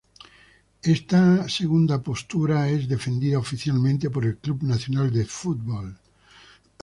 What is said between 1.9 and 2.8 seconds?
postura